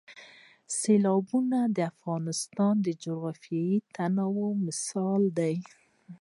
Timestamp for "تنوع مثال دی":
3.95-5.55